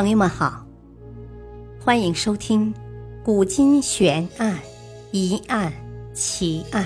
[0.00, 0.64] 朋友们好，
[1.80, 2.72] 欢迎收听
[3.24, 4.56] 《古今悬案、
[5.10, 5.72] 疑案、
[6.14, 6.84] 奇案》，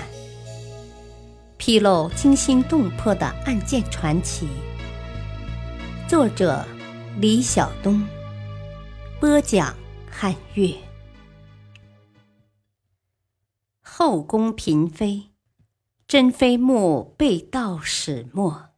[1.55, 4.47] 披露惊心动魄的案件传奇。
[6.09, 6.65] 作者：
[7.19, 8.03] 李晓东，
[9.19, 9.77] 播讲：
[10.09, 10.73] 汉月。
[13.79, 15.29] 后宫嫔妃，
[16.07, 18.69] 珍妃墓被盗始末。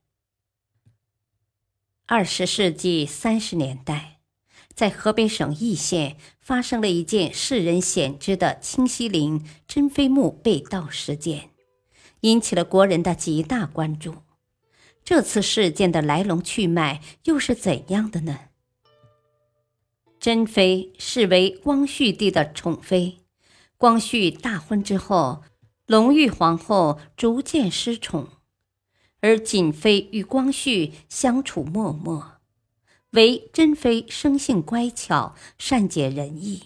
[2.05, 4.14] 二十世纪三十年代。
[4.75, 11.51] 在河北省易县发生了一件世人鲜知的清西陵珍妃墓被盗事件，
[12.19, 14.17] 引起了国人的极大关注。
[15.05, 18.39] 这次事件的来龙去脉又是怎样的呢？
[20.19, 23.19] 珍妃是为光绪帝的宠妃，
[23.77, 25.43] 光绪大婚之后，
[25.85, 28.29] 隆裕皇后逐渐失宠，
[29.21, 32.34] 而瑾妃与光绪相处默默。
[33.15, 36.63] 为珍妃生性乖巧，善解人意，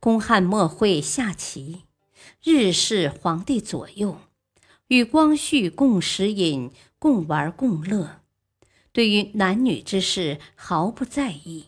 [0.00, 1.84] 公汉莫会下棋，
[2.42, 4.18] 日侍皇帝左右，
[4.88, 8.20] 与光绪共食饮，共玩共乐，
[8.92, 11.66] 对于男女之事毫不在意。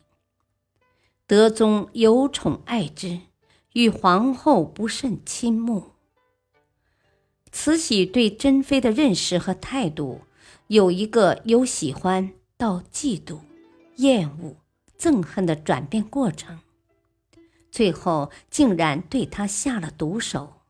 [1.28, 3.20] 德宗有宠爱之，
[3.74, 5.92] 与皇后不甚亲慕。
[7.52, 10.22] 慈禧对珍妃的认识和态度，
[10.66, 13.38] 有一个由喜欢到嫉妒。
[13.96, 14.56] 厌恶、
[14.98, 16.60] 憎恨的转变过程，
[17.70, 20.62] 最后竟然对他下了毒手。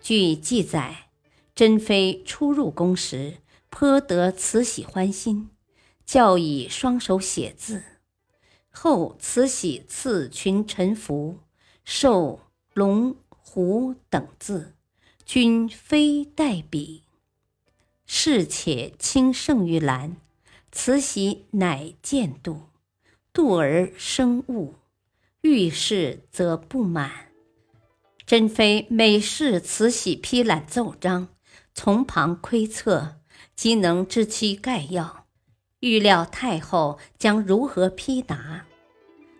[0.00, 1.10] 据记载，
[1.54, 3.38] 珍妃初入宫时
[3.70, 5.50] 颇得慈禧欢心，
[6.04, 7.82] 教以双手写字。
[8.70, 11.40] 后慈禧赐群臣服、
[11.84, 12.40] 授
[12.72, 14.74] 龙、虎等字，
[15.24, 17.04] 均非代笔，
[18.06, 20.16] 侍且轻胜于兰。
[20.74, 22.62] 慈禧乃见度，
[23.30, 24.74] 度而生恶，
[25.42, 27.28] 遇事则不满。
[28.24, 31.28] 珍妃每视慈禧批览奏章，
[31.74, 33.20] 从旁窥测，
[33.54, 35.26] 即能知其概要，
[35.80, 38.66] 预料太后将如何批答，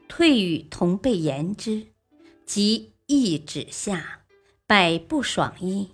[0.07, 1.87] 退与同辈言之，
[2.45, 4.21] 即意旨下，
[4.67, 5.93] 百不爽意。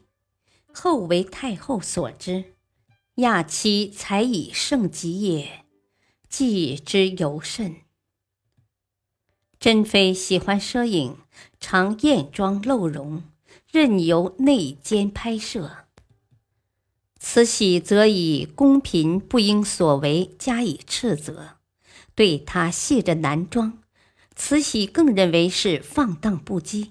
[0.75, 2.58] 后为太后所知。
[3.19, 5.65] 亚妻才以盛极也，
[6.29, 7.79] 记之尤甚。
[9.59, 11.17] 珍妃喜欢摄影，
[11.59, 13.25] 常艳妆露容，
[13.73, 15.87] 任由内监拍摄。
[17.19, 21.57] 慈禧则以宫嫔不应所为加以斥责，
[22.15, 23.83] 对她卸着男装，
[24.37, 26.91] 慈禧更认为是放荡不羁、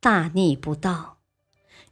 [0.00, 1.18] 大逆不道。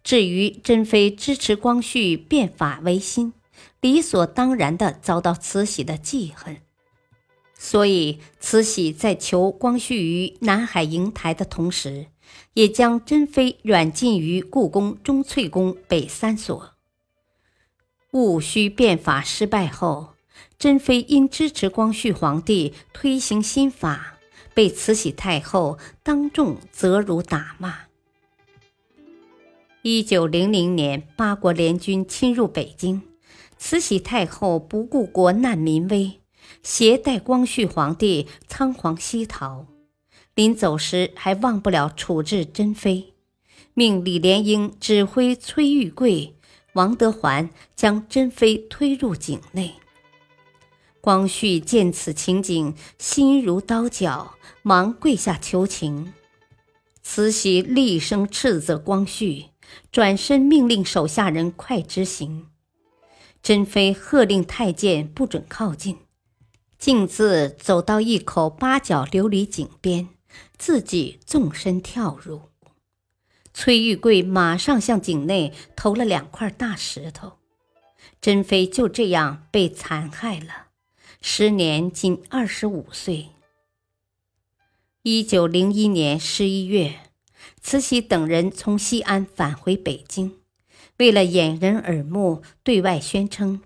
[0.03, 3.35] 至于珍妃支持光绪变法维新。
[3.81, 6.57] 理所当然地遭到慈禧的记恨，
[7.55, 12.07] 所以慈禧在求光绪于南海瀛台的同时，
[12.55, 16.73] 也将珍妃软禁于故宫钟粹宫北三所。
[18.11, 20.15] 戊戌变法失败后，
[20.59, 24.19] 珍妃因支持光绪皇帝推行新法，
[24.55, 27.81] 被慈禧太后当众责辱打骂。
[29.83, 33.03] 一九零零年，八国联军侵入北京。
[33.59, 36.21] 慈禧太后不顾国难民危，
[36.63, 39.67] 携带光绪皇帝仓皇西逃。
[40.35, 43.15] 临走时还忘不了处置珍妃，
[43.75, 46.37] 命李莲英指挥崔玉贵、
[46.75, 49.75] 王德环将珍妃推入井内。
[51.01, 56.13] 光绪见此情景，心如刀绞，忙跪下求情。
[57.03, 59.47] 慈禧厉声斥责光绪，
[59.91, 62.49] 转身命令手下人快执行。
[63.47, 65.99] 珍妃喝令太监不准靠近，
[66.81, 70.09] 径自走到一口八角琉璃井边，
[70.59, 72.51] 自己纵身跳入。
[73.55, 77.35] 崔玉贵马上向井内投了两块大石头，
[78.21, 80.67] 珍妃就这样被残害了，
[81.21, 83.29] 时年仅二十五岁。
[85.03, 86.99] 一九零一年十一月，
[87.61, 90.41] 慈禧等人从西安返回北京。
[90.99, 93.61] 为了掩人耳目，对外宣称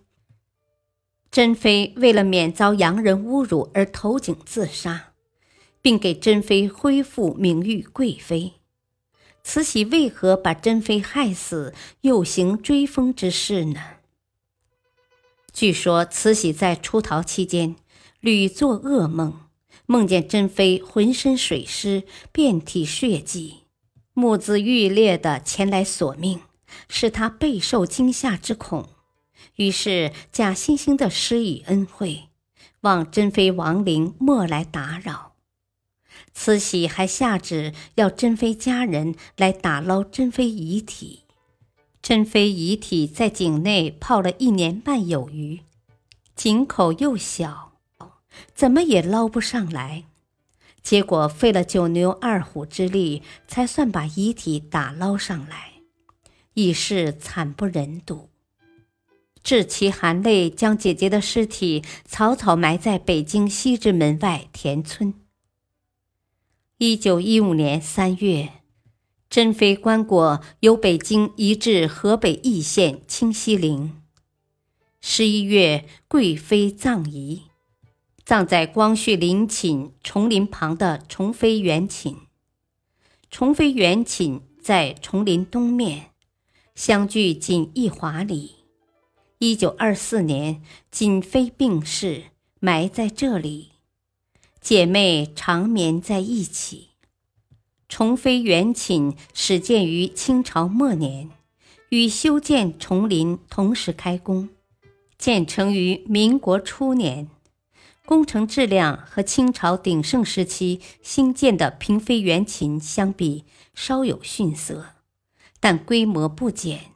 [1.30, 5.12] 珍妃为了免遭洋人侮辱而投井自杀，
[5.80, 8.54] 并给珍妃恢复名誉贵妃。
[9.44, 13.80] 慈禧为何把珍妃害死，又行追封之事呢？
[15.52, 17.76] 据说慈禧在出逃期间
[18.20, 19.40] 屡做噩梦，
[19.86, 23.60] 梦见珍妃浑身水湿，遍体血迹，
[24.12, 26.40] 目眦欲裂的前来索命。
[26.88, 28.88] 使他备受惊吓之恐，
[29.56, 32.28] 于是假惺惺地施以恩惠，
[32.80, 35.34] 望珍妃亡灵莫来打扰。
[36.32, 41.24] 慈禧还下旨要珍妃家人来打捞珍妃遗体。
[42.02, 45.60] 珍妃遗体在井内泡了一年半有余，
[46.34, 47.72] 井口又小，
[48.54, 50.04] 怎么也捞不上来。
[50.82, 55.69] 结果费了九牛二虎之力，才算把遗体打捞上来，
[56.54, 58.30] 已是惨不忍睹。
[59.42, 65.14] 志其含泪将姐姐的尸体草草埋在北京西直门外田村。
[66.78, 68.54] 一九一五年三月。
[69.30, 74.02] 珍妃棺椁由北京移至河北易县清西陵。
[75.00, 77.42] 十一月，贵妃葬仪，
[78.24, 82.16] 葬在光绪陵寝崇陵旁的崇妃园寝。
[83.30, 86.09] 崇妃园寝在崇陵东面，
[86.82, 88.52] 相距仅一华里。
[89.36, 92.28] 一九二四年，瑾妃病逝，
[92.58, 93.72] 埋在这里，
[94.62, 96.92] 姐妹长眠在一起。
[97.86, 101.28] 崇妃园寝始建于清朝末年，
[101.90, 104.48] 与修建崇陵同时开工，
[105.18, 107.28] 建成于民国初年。
[108.06, 113.44] 工程质量和清朝鼎盛时期兴建的嫔妃园寝相比
[113.74, 114.94] 稍有逊色，
[115.60, 116.86] 但规模不减。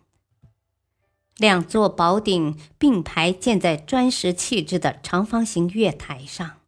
[1.36, 6.60] 两座宝顶并排建在砖石砌制的长方形月台上，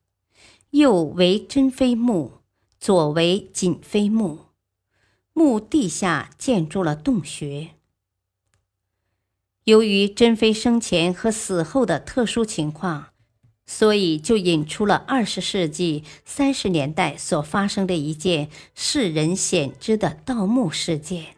[0.71, 2.35] 右为珍妃墓。
[2.79, 4.41] 左为瑾妃墓，
[5.33, 7.71] 墓地下建筑了洞穴。
[9.65, 13.09] 由于珍妃生前和死后的特殊情况，
[13.67, 21.36] 所以就引出了二十世纪三十年代所发生的一件世人鲜知的盗墓事件。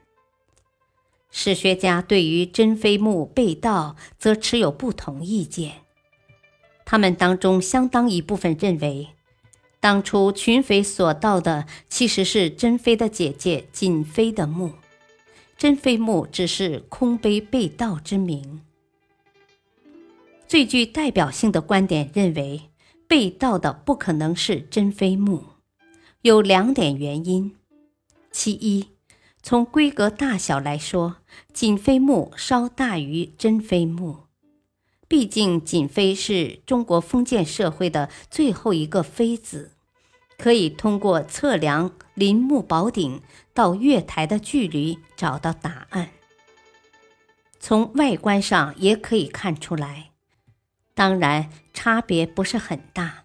[1.30, 5.82] 史学家对于珍妃墓被盗，则持有不同意见。
[6.84, 9.08] 他们当中相当一部分认为。
[9.80, 14.72] 当初群匪所盗的其实是珍妃的姐姐瑾妃的墓，
[15.56, 18.60] 珍妃墓只是空碑被盗之名。
[20.48, 22.62] 最具代表性的观点认为，
[23.06, 25.44] 被盗的不可能是珍妃墓，
[26.22, 27.54] 有两点原因：
[28.32, 28.88] 其一，
[29.42, 31.16] 从规格大小来说，
[31.52, 34.24] 瑾妃墓稍大于珍妃墓，
[35.06, 39.72] 毕竟瑾妃是中国封建社会的最后一个妃子。
[40.36, 43.20] 可以通过测量陵墓宝顶
[43.52, 46.10] 到月台的距离找到答案。
[47.58, 50.10] 从外观上也可以看出来，
[50.94, 53.24] 当然差别不是很大。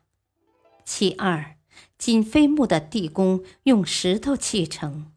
[0.83, 1.55] 其二，
[1.99, 5.12] 瑾妃墓的地宫用石头砌成，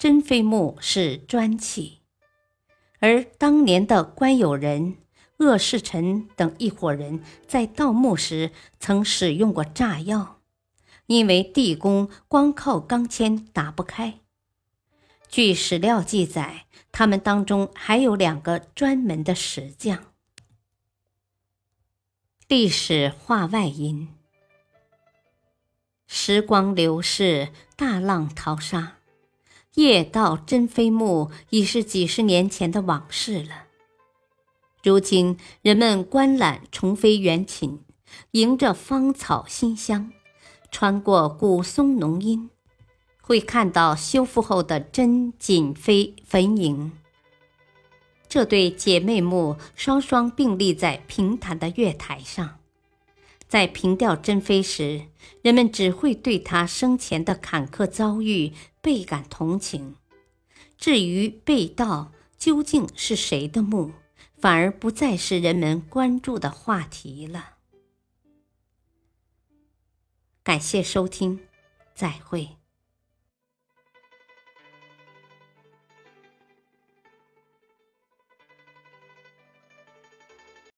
[0.00, 2.00] 珍妃墓是砖砌，
[3.00, 4.96] 而当年的关有人、
[5.36, 10.40] 鄂世臣等一伙人在盗墓时曾使用过炸药。
[11.04, 14.20] 因为地宫光靠钢钎打不开，
[15.28, 20.14] 据史料记载，他们当中还有两个专门的石匠。
[22.48, 24.08] 历史话外音：
[26.06, 28.99] 时光流逝，大浪淘沙，
[29.74, 33.66] 夜盗珍妃墓已是几十年前的往事了。
[34.82, 37.80] 如今人们观览崇妃园寝，
[38.32, 40.12] 迎着芳草馨香。
[40.72, 42.48] 穿过古松浓荫，
[43.20, 46.92] 会看到修复后的真瑾妃坟茔。
[48.28, 52.59] 这对姐妹墓双双并立在平坦的月台上。
[53.50, 55.08] 在凭吊珍妃时，
[55.42, 59.96] 人们只会对她生前的坎坷遭遇倍感同情。
[60.78, 63.90] 至于被盗究竟是谁的墓，
[64.38, 67.56] 反而不再是人们关注的话题了。
[70.44, 71.40] 感谢收听，
[71.92, 72.59] 再会。